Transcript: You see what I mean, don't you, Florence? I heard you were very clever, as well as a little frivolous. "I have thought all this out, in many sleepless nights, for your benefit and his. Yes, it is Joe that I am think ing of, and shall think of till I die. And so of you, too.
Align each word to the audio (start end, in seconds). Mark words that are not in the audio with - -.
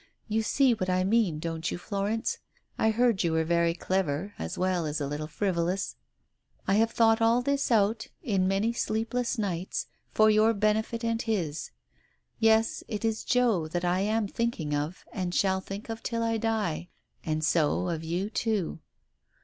You 0.27 0.41
see 0.41 0.73
what 0.73 0.89
I 0.89 1.03
mean, 1.03 1.37
don't 1.37 1.69
you, 1.69 1.77
Florence? 1.77 2.39
I 2.75 2.89
heard 2.89 3.21
you 3.23 3.33
were 3.33 3.43
very 3.43 3.75
clever, 3.75 4.33
as 4.39 4.57
well 4.57 4.87
as 4.87 4.99
a 4.99 5.05
little 5.05 5.27
frivolous. 5.27 5.95
"I 6.67 6.73
have 6.73 6.89
thought 6.89 7.21
all 7.21 7.43
this 7.43 7.69
out, 7.69 8.07
in 8.23 8.47
many 8.47 8.73
sleepless 8.73 9.37
nights, 9.37 9.85
for 10.11 10.31
your 10.31 10.55
benefit 10.55 11.03
and 11.03 11.21
his. 11.21 11.69
Yes, 12.39 12.83
it 12.87 13.05
is 13.05 13.23
Joe 13.23 13.67
that 13.67 13.85
I 13.85 13.99
am 13.99 14.27
think 14.27 14.59
ing 14.59 14.73
of, 14.73 15.05
and 15.13 15.35
shall 15.35 15.61
think 15.61 15.87
of 15.87 16.01
till 16.01 16.23
I 16.23 16.37
die. 16.37 16.89
And 17.23 17.43
so 17.43 17.87
of 17.87 18.03
you, 18.03 18.31
too. 18.31 18.79